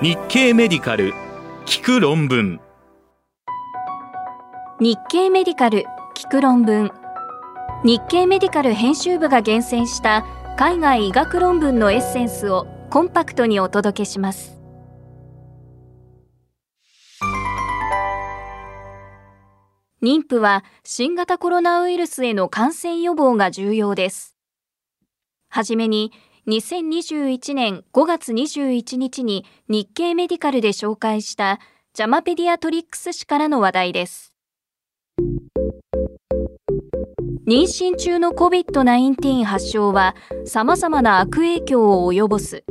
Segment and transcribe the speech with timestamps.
[0.00, 1.12] 日経メディカル
[1.66, 2.60] 聞く論文。
[4.78, 6.92] 日経メディカル聞く論文。
[7.82, 10.24] 日経メディカル編集部が厳選した
[10.56, 14.56] 海外医学論文のエッセンスをコンパクトにお届けします。
[20.00, 24.36] 妊婦は新型コロナウイルスへの感染予防が重要です。
[25.48, 26.12] はじめに
[26.48, 31.60] 2021年5月21日に日経メディカルで紹介した
[31.92, 34.32] ジャマペディアトリックス誌からの話題です。
[37.46, 42.64] 妊娠中の COVID-19 発症は様々な悪影響を及ぼす。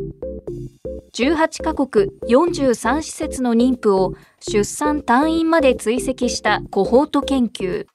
[1.13, 7.85] 18カ国43施設の妊婦を出産退院まで追跡したコホート研究。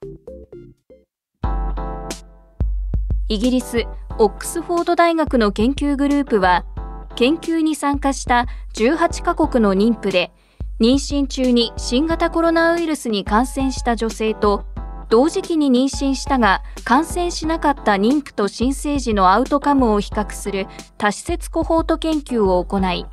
[3.28, 3.86] イギリス
[4.18, 6.64] オックスフォード大学の研究グループは
[7.14, 10.32] 研究に参加した18カ国の妊婦で
[10.80, 14.66] 妊娠中に新型コロナウイルスに感染した女性と
[15.08, 20.66] 同時期に妊娠したが感染しなかった妊婦と新生児のアウトカムを比較する
[20.98, 23.06] 多施設コホート研究を行い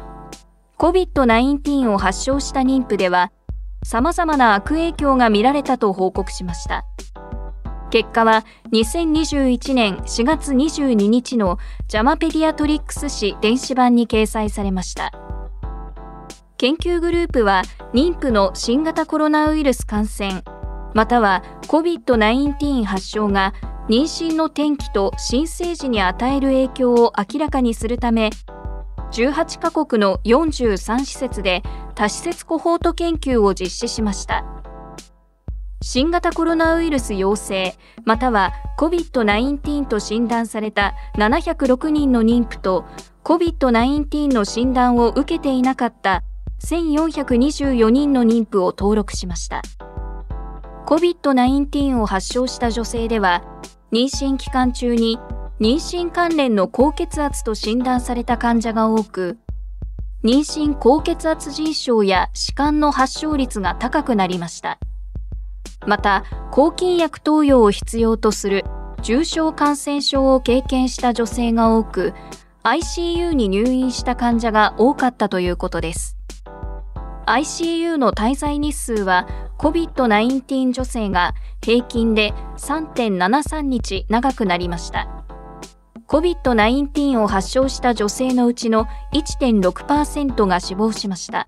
[0.77, 3.31] COVID-19 を発症した妊婦では
[3.83, 6.85] 様々な悪影響が見られたと報告しました。
[7.89, 15.11] 結果は2021年4月22日のジャマペディアトリックス誌電子版に掲載されました。
[16.57, 20.43] 研究グループは妊婦の新型コロナウイルス感染
[20.93, 23.53] または COVID-19 発症が
[23.87, 28.29] 妊娠の転機と新生児に与える影響を明らかにするため
[29.11, 31.63] 18カ国の43施設で
[31.95, 34.58] 多施設コホート研究を実施しました。
[35.81, 42.85] 新型コロナウイルス陽性または COVID-19 と診断された706人の妊婦と
[43.23, 46.23] COVID-19 の診断を受けていなかった
[46.61, 49.61] 1424人の妊婦を登録しました。
[50.87, 53.43] COVID-19 を発症した女性では、
[53.91, 55.19] 妊娠期間中に
[55.61, 59.37] 妊娠関連の高血圧と診断された患者が多く、
[60.23, 64.79] 妊娠高血圧腎症や弛緩の発症率が高くなりました。
[65.87, 68.65] また、抗菌薬投与を必要とする
[69.01, 72.13] 重症感染症を経験した女性が多く、
[72.63, 76.17] ICU に入院した患者が多かったということです。
[77.25, 79.27] ICU の滞在日数は
[79.59, 85.07] COVID-19 女性が平均で3.73日長くなりました。
[86.07, 91.45] COVID-19 を発症した女性のうちの1.6%が死亡しました。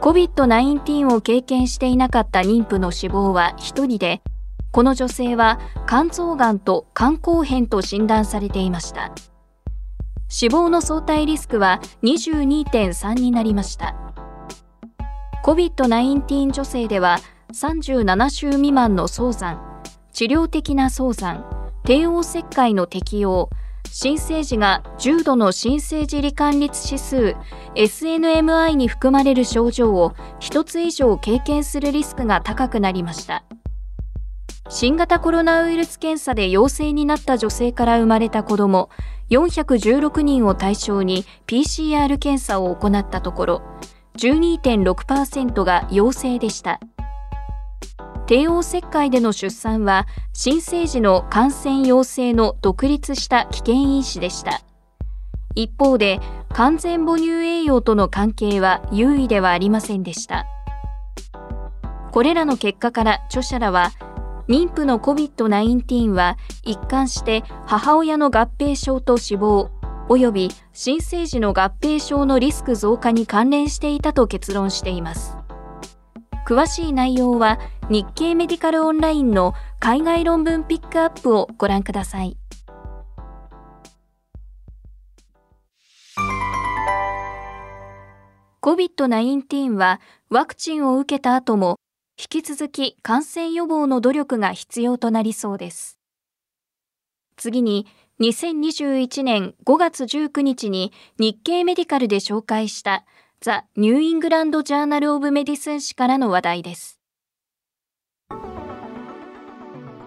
[0.00, 4.22] COVID-19 を経験していなかった妊婦の死亡は1人で、
[4.70, 9.12] この女性は肝臓がんと肝硬変と診断されていました。
[10.28, 13.94] 死亡の相対リスクは22.3になりました。
[15.44, 17.18] COVID-19 女性では
[17.52, 19.82] 37週未満の早産、
[20.12, 21.44] 治療的な早産、
[21.84, 23.50] 帝王切開の適用、
[23.96, 27.36] 新生児が重度の新生児罹患率指数
[27.76, 33.44] SNMI に含まれる症状を1つ以上経験するリスクが高くなりました。
[34.68, 38.90] 新型コロナウイルス検査で陽性になった女性から生まれた子供
[39.30, 43.62] 416人を対象に PCR 検査を行ったところ、
[44.18, 46.80] 12.6%が陽性でした。
[48.26, 54.62] 帝王切開での出産は新生児の感染陽性の独立した危険因子でした。
[55.54, 56.20] 一方で
[56.52, 60.46] 完全母乳栄養との関係は優位ではありませんでした。
[62.12, 63.92] これらの結果から著者らは
[64.48, 69.70] 妊婦の COVID-19 は一貫して母親の合併症と死亡、
[70.08, 75.36] 及び新生児の合併症のリスク増加に関連していたと結論しています。
[76.46, 77.58] 詳しい内容は
[77.90, 82.38] 日経メディカルオンラインの海外論文ピックアップをご覧ください。
[88.62, 90.00] COVID-19 は
[90.30, 91.76] ワクチンを受けた後も
[92.18, 95.98] 引き続き感染予防の努力が必要となりそうです。
[97.36, 97.86] 次に
[98.20, 103.04] 2021年5月19日に日経メディカルで紹介した
[103.42, 107.03] ザ・ニューイングランド・ジャーナル・オブ・メディスン誌からの話題です。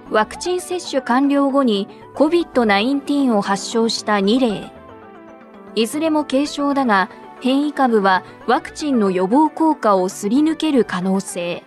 [0.09, 4.71] ワクチン接種完了後に COVID-19 を発症した2例。
[5.75, 7.09] いずれも軽症だが、
[7.41, 11.63] 変異株はワクチンの予防効果をすり抜ける可能性。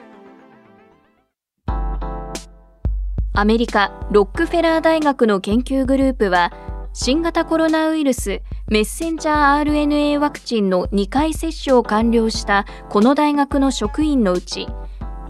[3.33, 6.53] アメリカロックフェラー大学の研究グループは
[6.93, 14.67] 新型コロナウイルスメッセンジャー RNA ワクチンの2回接種を完了したこの大学の職員のうち、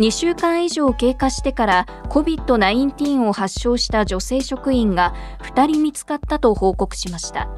[0.01, 5.15] 2週間以上経過してから COVID-19 を発症した女性職員が
[5.55, 7.51] 2人見つかったと報告しました。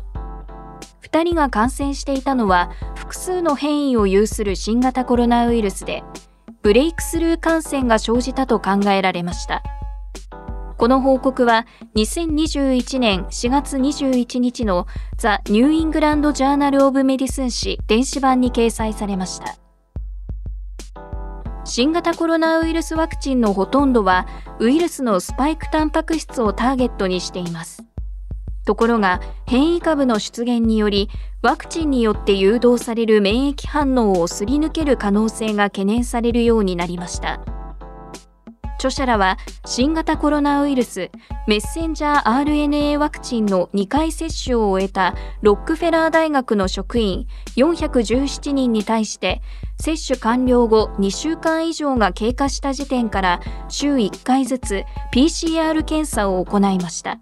[1.03, 6.03] 2人が感染していたのは複数の変異を有する新型コロナウイルスで、
[6.63, 9.63] ブレイクスルー感染が生じたと考えられました。
[10.79, 19.62] この報告は2021年4月21日のザ・ニューイングランド・ジャーナル・オブ・メディスン誌電子版に掲載されました。
[21.75, 24.27] 新型コロナウイルスワクチンのほとんどは
[24.59, 27.83] ウイルスのスパイクタンパク質をターゲットにしています。
[28.67, 31.09] ところが変異株の出現により
[31.41, 37.41] ワクチンによって誘導される免疫反応をすり抜ける可能性が懸念されるようになりました。
[38.77, 41.11] 著者らは新型コロナウイルス
[41.47, 47.27] メッセンジャー RNA ワクチンの2回接種を終えたロックフェラー大学の職員
[47.57, 49.43] 417人に対して
[49.81, 57.19] 接種完了後2週間以上が経過した時点から週1回ずつ PCR 検査を行いました。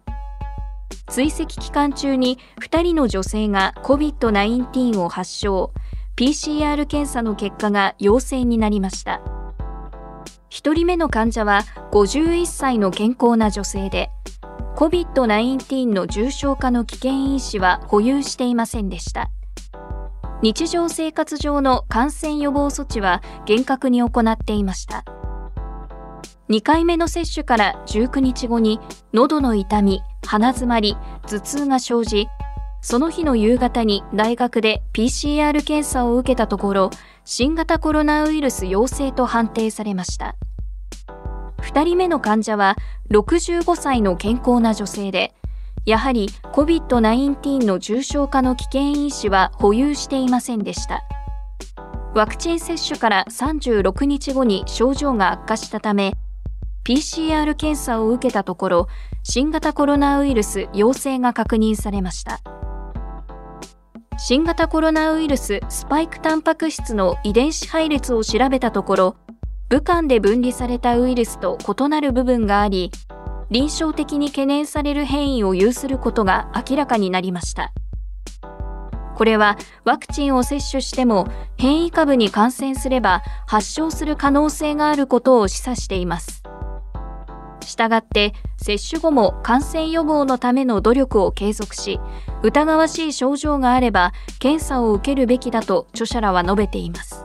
[1.08, 5.72] 追跡期間中に2人の女性が COVID-19 を発症、
[6.16, 9.39] PCR 検査の結果が陽性になりました。
[10.50, 11.62] 1人目の患者は
[11.92, 14.10] 51歳の健康な女性で、
[14.76, 19.30] COVID-19 の重症化の危険因子は保有していませんでした。
[20.42, 25.04] 日常生活上の感染予防措置は厳格に行っていました。
[26.48, 28.80] 2回目の接種から19日後に
[29.12, 30.96] 喉の痛み、鼻詰まり、
[31.28, 32.26] 頭痛が生じ、
[32.82, 36.90] その日の夕方に大学で PCR 検査を受けたところ、
[37.32, 40.34] 新型コロナウイルス陽性と判定されました。
[41.58, 42.74] 2人目の患者は
[43.12, 45.32] 65歳の健康な女性で、
[45.86, 51.04] やはり COVID-19 の重症化の危険因子は保有していませんでした。
[52.16, 56.14] ワクチン接種から36日後に症状が悪化したため、
[56.84, 58.88] PCR 検査を受けたところ、
[59.22, 62.40] 新型コロナウイルス陽性が確認されました。
[64.22, 69.16] 新型コロナウイルススパイクタンパク質の遺伝子配列を調べたところ、
[69.70, 72.90] 武漢で分離されたウイルスと異なる部分があり、
[73.50, 77.72] 臨床的に懸念される変異を有することが明らかになりました。
[79.16, 81.26] これはワクチンを接種しても
[81.56, 86.39] 変異株に感染すれば発症する可能性があることを示唆しています。
[87.70, 91.98] したがって接種後も感染予防のための努力を継続し
[92.42, 97.24] 疑わしい症状があれば検査を受けるべきだと著者らは述べています。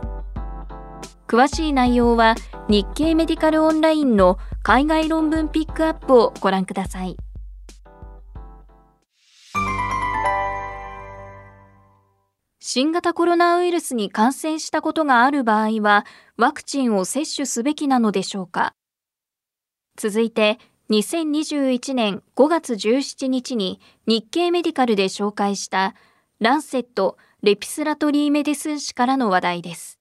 [1.27, 2.35] 詳しい内容は
[2.69, 7.17] 日経メディカルオンラインの海外論文ピックアップをご覧ください。
[12.59, 16.05] 新型コロナウイルスに感染したことがある場合は
[16.37, 18.73] ワクチンを接種すべきなのでしょうか？
[19.97, 20.59] 続いて
[20.89, 25.95] 2021年5月17日に日経メディカルで紹介した
[26.39, 29.99] ランセット・レピスラトリー・メディスン誌からの話題です。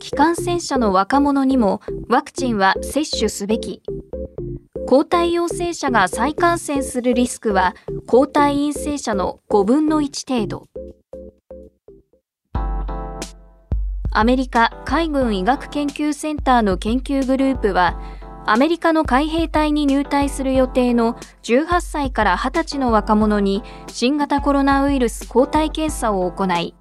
[0.00, 3.82] 気感染者の若者にもワクチンは接種すべき。
[4.88, 7.74] 抗体陽性者が再感染するリスクは
[8.06, 10.68] 抗体陰性者の5分の1程度。
[14.14, 17.98] アメリカ海軍医学研究センターの研究グループは、
[18.44, 21.14] アメリカの海兵隊に入隊する予定の
[21.44, 26.74] 18歳から20歳の若者に新型コロナウイルス抗体検査を行い、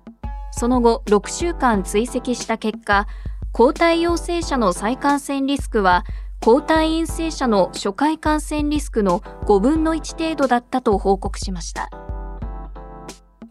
[0.51, 3.07] その後6週間追跡した結果、
[3.53, 6.03] 抗体陽性者の再感染リスクは
[6.41, 11.89] 抗体陰性者の初回感染リスクの5分の1程度だったと報告しました。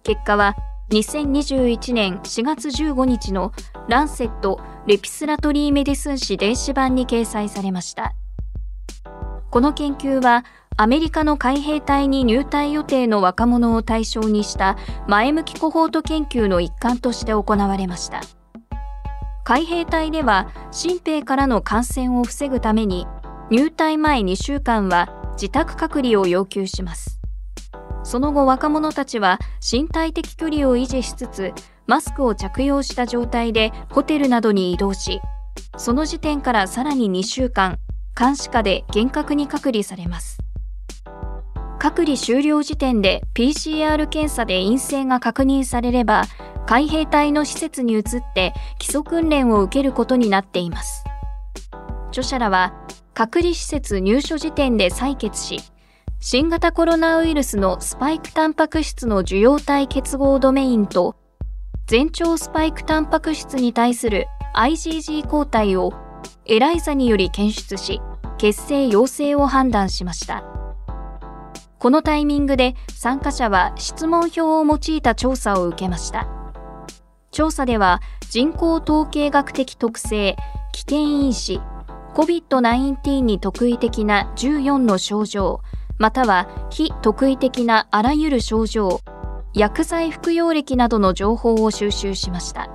[0.03, 0.55] 結果は
[0.91, 3.53] 2021年4月15日の
[3.89, 8.13] ランセット・レピスラトリー・メディスン誌電子版に掲載されました。
[9.51, 10.45] この研究は
[10.77, 18.23] アメリカの海兵隊に入隊予定の若者を対象にした前向きコホート研究の一環として行われました。
[19.45, 23.07] 海兵隊では新兵からの感染を防ぐために
[23.51, 27.20] 入隊前2週間は自宅隔離を要求します。
[28.03, 31.53] その後若者たちは身体的距離を維持しつつ
[31.87, 35.21] マスクを着用した状態でホテルなどに移動し
[35.77, 37.79] その時点からさらに2週間
[38.19, 40.39] 監視下で厳格に隔離されます。
[41.79, 46.25] 隔離終了時点で PCR 検査で陰性が確認されれば
[46.67, 48.03] 海兵隊の施設に移っ
[48.35, 51.03] て基礎訓練を受けることになっています。
[52.11, 52.75] 著者らは
[53.15, 55.61] 隔離施設入所時点で採血し
[56.23, 61.17] 新型コロナウイルスのスパイクタンパク質の受容体結合ドメインと
[61.87, 65.95] 全長スパイクタンパク質に対する IgG 抗体を
[66.45, 68.03] エライザにより検出し、
[68.37, 70.45] 血清陽性を判断しました。
[71.79, 76.29] このタイミングで参加者は質問票を用いた調査を受けました。
[77.31, 80.37] 調査では人口統計学的特性、
[80.73, 81.63] 危険因子、
[82.15, 85.63] COVID-19 に特異的な14の症状、
[86.01, 89.03] または非特異的なあらゆる症状、
[89.53, 92.71] 薬剤服用歴などの情報を収集しました。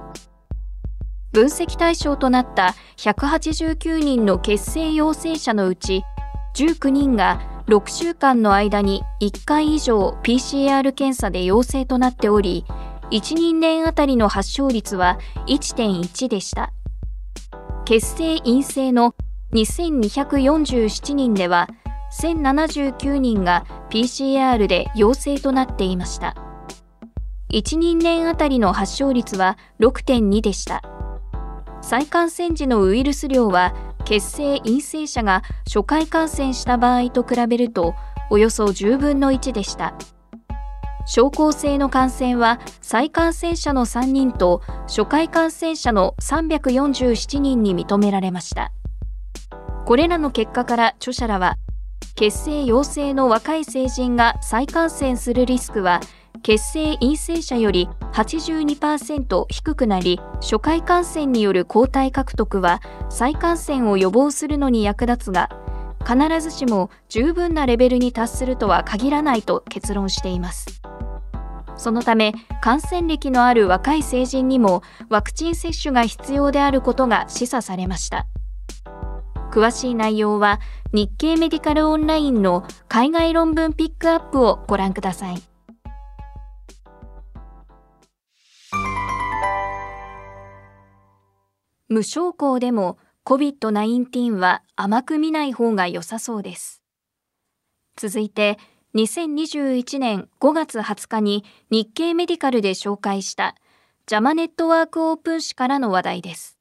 [1.34, 6.04] 分析対象となった189人の血清陽性者のうち
[6.56, 12.64] 19人が6週間の間に1回以上 PCR 検査で陽性となっており
[13.12, 16.72] 1人年あたりの発症率は1.1でした
[17.84, 19.14] 血清陰性の
[19.52, 21.68] 2247人では
[22.12, 26.36] 1079人が PCR で陽性となっていました。
[27.52, 30.82] 1人年あたりの発症率は6.2でした。
[31.82, 33.74] 再感染時のウイルス量は
[34.06, 37.96] 血清陰性者が初回感染した場合と比べると
[38.30, 39.96] およそ10分の1でした。
[41.08, 48.72] 症候性の感染は再感染者の3人と初回感染者の347人に認められました。
[49.86, 51.58] これらの結果から著者らは
[52.16, 56.00] 血清陽性の若い成人が再感染するリスクは
[56.44, 65.50] 血清陰性者より82%低くなり初回感染による抗体獲得は再感染を予防するのに役立つが
[66.08, 70.82] 必ずしも十分なレベルに達するとは限らないと結論しています。
[71.76, 78.28] そのため感染歴のある若い成人にもワクチン接種が必要であることが示唆されました。
[79.56, 80.60] 詳しい内容は
[80.92, 85.42] 日経メディカルオンラインの海外論文ピックアップをご覧ください。
[91.88, 96.82] 無症候でも COVID-19 は甘く見ない方が良さそうです。
[97.96, 98.60] 続いて、
[98.94, 103.56] 2021年5月20日に日経メディカルで紹介した
[104.06, 106.55] ジャマネットワークオープン誌からの話題です。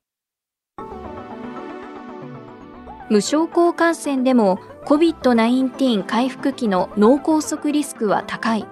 [3.15, 8.67] 無症候感染でも COVID-19 回復期の脳梗塞リスクは高い。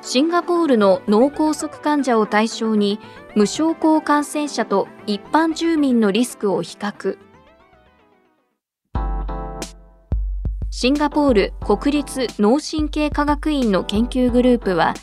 [0.00, 3.00] シンガポールの脳梗塞患者を対象に
[3.34, 7.18] 無症候感染者と一般住民のリスクを比較。
[10.70, 14.94] シンガポール国立脳神経科学院の研究グループは、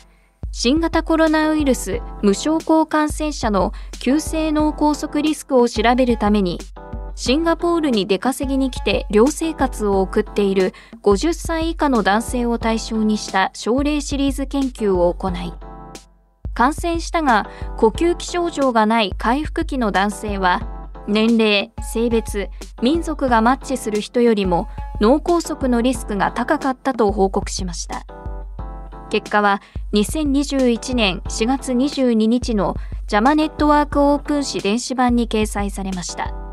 [0.50, 6.58] 新型コロナウイルス無症候感染者の急性脳梗塞リスクを調べるために
[7.16, 15.52] シンガポールに出稼ぎに来て寮生活を送っている50歳以下の男性を対象にした症例シリーズ研究を行い、
[16.54, 22.48] 感染したが呼吸器症状がない回復期の男性は、年齢、性別、
[22.82, 24.68] 民族がマッチする人よりも
[25.00, 28.06] 脳梗塞のリスクが高かったと報告しました。
[29.10, 32.74] 結果は2021年4月22日の
[33.06, 36.43] ジャマネットワークオープン誌電子版に掲載されました。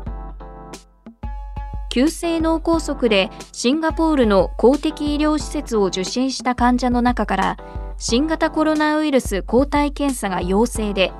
[1.92, 7.56] 急性脳梗塞でシンガポールの公的医療施設を受診した患者の中から
[7.98, 11.12] 新型コロナウイルス抗体検査が陽性で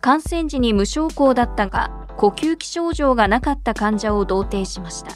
[0.00, 5.12] 感染時に無症候だったが呼吸器症状がなかった患者を同定しました。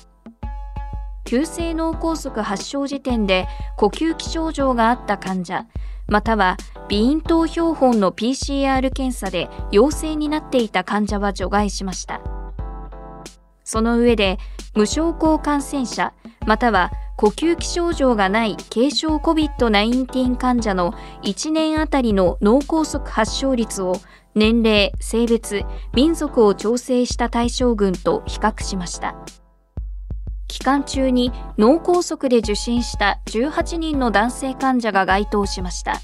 [1.24, 3.48] 急性脳梗塞発症時点で
[3.78, 5.66] 呼吸器症状があった患者
[6.06, 6.56] または
[6.88, 12.20] 鼻咽頭標本の PCR 検査で陽性になっていた患者は除外しました。
[13.70, 14.40] その上で
[14.74, 16.12] 無症候感染者
[16.44, 23.94] または呼吸器症状がない軽症 COVID-19 患者の1年あたりの脳梗塞発症率を
[24.34, 25.62] 年齢、性別、
[25.94, 29.14] 民族を調整した対象群と比較しました。
[30.48, 36.00] 期間中に脳梗塞で受診した18人の男性患者が該当しました。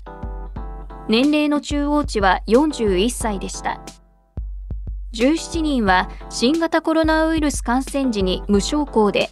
[1.08, 3.80] 年齢の中央値は41歳でした。
[5.16, 9.30] 17人は新型コロナウイルス感染時に無症候で、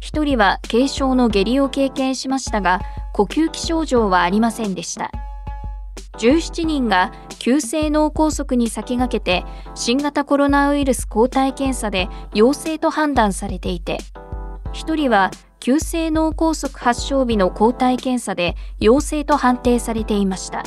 [0.00, 2.80] 1人は軽症の下痢を経験しましたが、
[3.12, 5.10] 呼吸器症状はありませんでした。
[6.18, 13.98] 17人が急性脳梗塞に先駆けて新型コロナウイルス抗体検査で陽性と判断されていて、
[14.74, 20.62] 1人は急性脳梗塞発症日の抗体検査で陽性と判定されていました。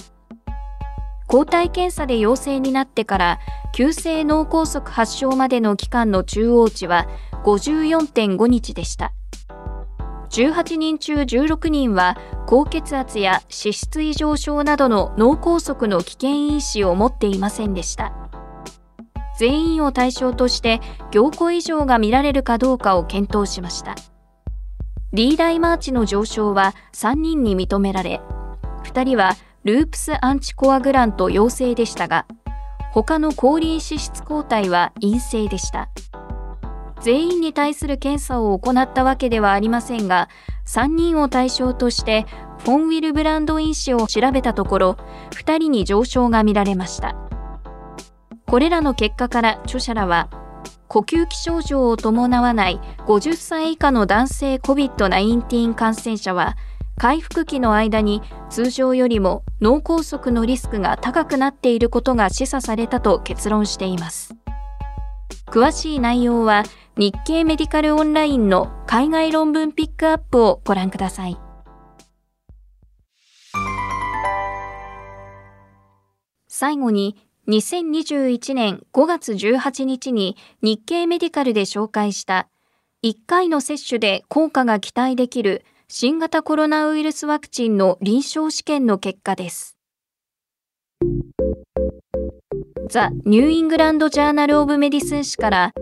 [1.29, 3.39] 抗体検査で陽性になってから
[3.71, 7.07] 急性脳梗塞発症までの期間の中央値は
[7.45, 9.13] 54.5日でした。
[10.31, 12.17] 18人中16人は
[12.47, 18.11] 高血圧や脂質異常症などの脳梗塞の危険因子を持っていませんでした。
[19.37, 20.81] 全員を対象として
[21.11, 23.95] 行庫異常が見られるかどうかを検討しました。
[25.13, 28.19] リーダイマーチの上昇は3人に認められ、
[28.83, 29.35] 2人は
[29.69, 32.25] ループスアンチコアグラント陽性でしたが、
[32.91, 35.89] 他の抗リン脂質抗体は陰性でした。
[37.01, 40.27] 全員に対する検査を行ったわけではありませんが、
[40.65, 42.25] 3人を対象として
[42.63, 44.97] フォンウィルブランド因子を調べたところ、
[45.33, 47.15] 2人に上昇が見られました。
[48.47, 50.29] これらの結果から著者らは、
[50.87, 56.57] 呼吸器症状を伴わない50歳以下の男性 COVID-19 感染者は、
[56.99, 64.35] 回復期の間に通常よりも脳梗塞のリスクが高くなっていることが示唆されたと結論しています。
[65.47, 66.63] 詳しい内容は
[66.97, 71.37] 日経メディカルオンラインの海外論文ピックアップをご覧ください。
[76.49, 77.15] 最後に
[77.47, 82.49] 2021年5月18日に日経メディカルで紹介した
[83.05, 89.75] 1回の接種で効果が期待できる新型コロナウイルスワクチンの臨床試験の結果です。
[92.91, 95.73] ザ・ニューイングランド・ジャーナル・オブ・メディスン誌から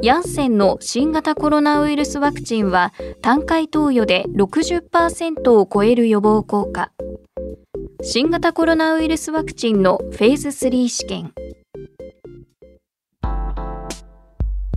[0.00, 6.90] ヤンセンの新型コロナウイルスワクチンは単回投与で60%を超える予防効果。
[8.02, 11.34] 新型コロナウイルスワクチンのフェーズ3試験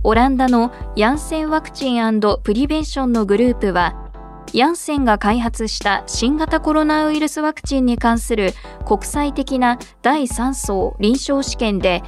[0.04, 4.05] オランダのヤンセンワクチンプリベンションのグループは
[4.56, 8.54] ヤンセンが開発した新型コロナウイルスワクチンに関する
[8.86, 12.02] 国際的な第3層臨床試験で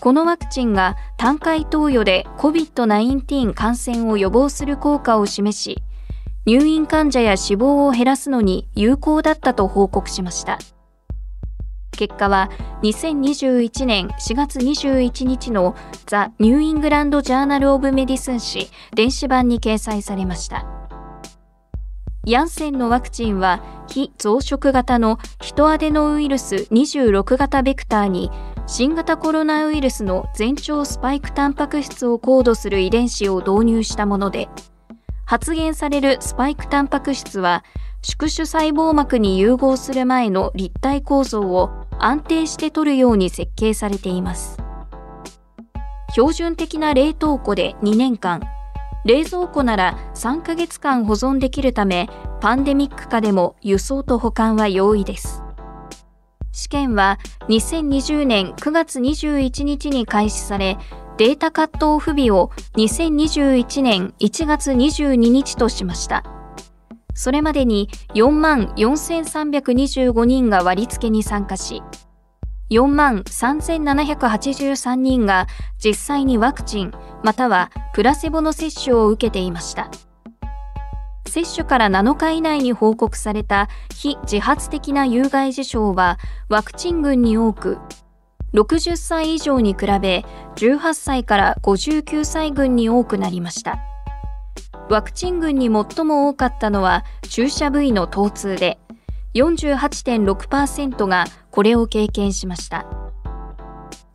[0.00, 5.82] このワクチンが単回投与で COVID-19 感染を予防する効果を示し
[6.46, 10.58] 入院患者や死亡を減らすのに有効だったと報告しました。
[11.90, 12.48] 結果は
[12.82, 20.79] 2021年4月21日の The New England Journal of Medicine 誌電子版に掲載されました。
[22.26, 28.30] ヤンセンのワクチンは非増殖型のヒトアデノウイルス26型ベクターに
[28.66, 34.48] 新型コロナウイルスの全長スパイクタンパク質をコードする遺伝子を導入したもので、
[35.24, 37.64] 発現されるスパイクタンパク質は
[38.02, 44.58] 宿主細胞膜に融合する前の立体構造を安定して取るように設計されています。
[46.12, 48.42] 標準的な冷凍庫で2年間、
[49.04, 52.08] 冷蔵庫なら3ヶ月間保存できるため、
[52.40, 55.42] パンデミック下でも輸送と保管は容易です。
[56.52, 60.76] 試験は2020年9月21日に開始され、
[61.16, 66.24] データカットオフ日を2021年1月22日としました。
[67.14, 71.82] それまでに4万4325人が割付に参加し、
[72.70, 75.48] 4万3783人が
[75.84, 76.92] 実際にワクチン
[77.24, 79.90] またはプラセボの接種を受けていました。
[81.26, 87.78] 接種から7日以内に報告された非自発的な有害事象はワクチン群に多く、
[88.54, 90.24] 60歳以上に比べ
[90.56, 93.78] 18歳から59歳群に多くなりました。
[94.88, 98.80] ワクチン群に最も多かったのは注射部位の疼痛で
[99.34, 102.86] 48.6%がこれを経験しました。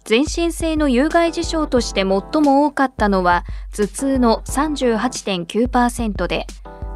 [0.04, 3.44] 全身性の有害事象として最も多かったのは
[3.76, 6.46] 頭痛の38.9%で、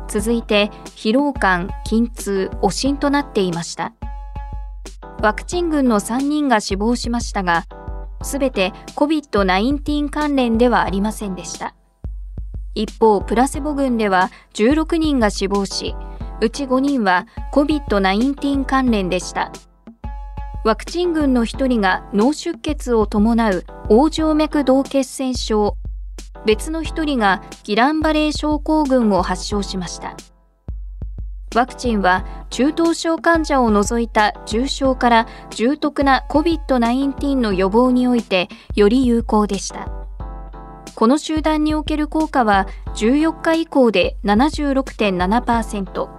[0.07, 3.93] 続いて疲労感、筋痛、悪心となっていました。
[5.21, 7.65] ワクチン群の3人が死亡しましたが、
[8.21, 11.73] すべて COVID-19 関連ではありませんでした。
[12.75, 15.95] 一方、プラセボ群では16人が死亡し、
[16.41, 19.51] うち5人は COVID-19 関連でした。
[20.63, 25.75] ワクチン群の1人が脳出血を伴う横静脈動血栓症、
[26.45, 30.15] 別の1人がギランバレー症候群を発症しました。
[31.55, 39.98] ワクチンは中等症患者を除いた重症から重篤な COVID-19 の予防においてより有効でした。
[40.99, 46.09] この集団における効果は14日以降で76.7%、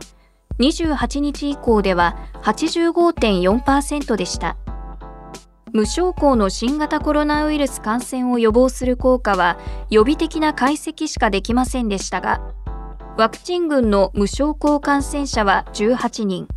[0.59, 4.57] 28日以降では85.4%でした。
[5.75, 9.59] 無症候の新型コロナウイルス感染を予防する効果は
[9.91, 12.41] 予備的な解析しかできませんでしたが、
[13.19, 16.49] ワクチン群の無症候感染者は18人、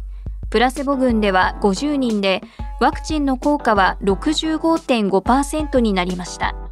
[0.49, 2.41] プラセボ群では50人で、
[2.79, 6.62] ワクチンの効果は65.5%になりました。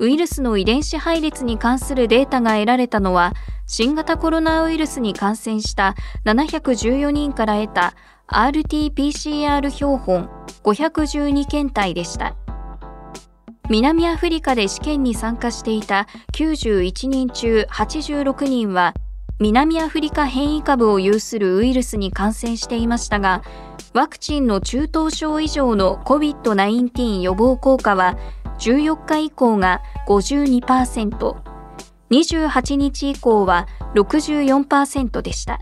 [0.00, 3.34] ウイルスの遺伝子配列に関するデータが得られたのは、
[3.66, 7.94] 新型コロナウイルスに感染した714人から得た
[8.28, 10.30] RT-PCR 標本
[10.64, 12.34] 512検体でした。
[13.68, 18.94] 南アフリカで試験に参加していた91人中86人は
[19.38, 23.42] 南アフリカ変異株を有するウイルスに感染していましたが、
[23.94, 28.18] ワクチンの中等症以上の COVID-19 予防効果は
[28.60, 31.36] 14日以降が52%、
[32.10, 35.60] 28日以降は64%でした。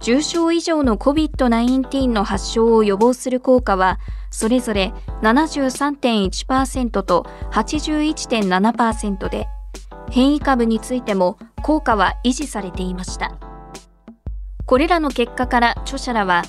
[0.00, 3.98] 重症以上の COVID-19 の発症を予防する効果は、
[4.30, 9.46] それぞれ73.1%と81.7%で、
[10.10, 13.38] 変異株についても効果は維持されていました。
[14.66, 16.44] これらの結果から著者らは、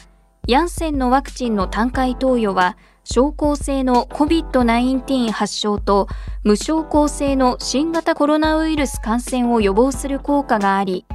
[0.47, 6.07] ヤンセンのワクチンの単回投与は、症候性の COVID-19 発症と
[6.43, 11.05] 無症候性の新型コロナウイルス感染を予防する効果があり、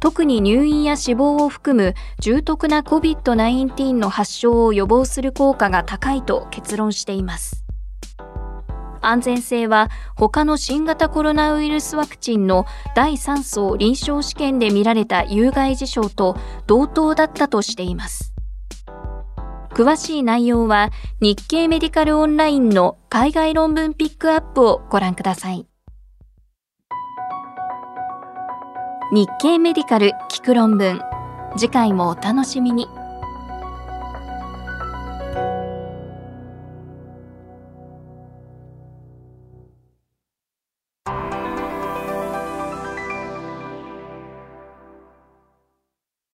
[0.00, 7.64] 特に入院や死亡を含む重篤な COVID-19 の発症を予防する効果が高いと結論しています。
[9.00, 18.31] 安全性は他の新型コロナウイルスワクチンの第3層臨床試験で見られた有害事象と同等だったとしています。
[19.74, 25.66] 詳しい内容は日経メディカルオンラインの海外論文ピックアップをご覧ください。
[29.12, 31.00] 日経メディカル聞く論文。
[31.56, 32.86] 次回もお楽しみに。